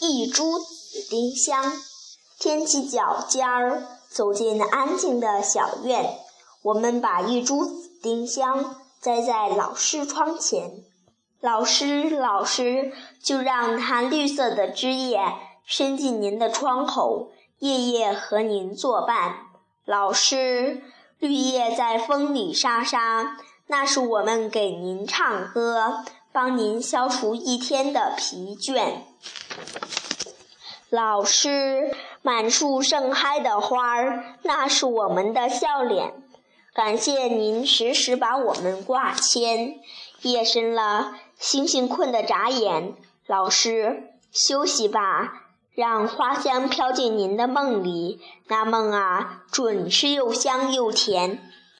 [0.00, 1.72] 一株紫丁香。
[2.40, 6.18] 踮起脚尖儿，走进安静的小院。
[6.62, 10.82] 我们把一株紫丁香栽在老师窗前。
[11.42, 12.92] 老师，老师，
[13.22, 15.20] 就让它绿色的枝叶
[15.66, 19.36] 伸进您的窗口，夜夜和您作伴。
[19.84, 20.82] 老师，
[21.18, 23.36] 绿叶在风里沙沙，
[23.66, 29.02] 那是我们给您唱歌，帮您消除一天的疲倦。
[30.90, 36.14] 老师，满树盛开的花儿，那是我们的笑脸。
[36.74, 39.76] 感谢您时时把我们挂牵。
[40.22, 42.94] 夜深了，星星困得眨眼。
[43.26, 48.20] 老师，休息吧，让花香飘进您的梦里。
[48.48, 51.49] 那梦啊，准是又香又甜。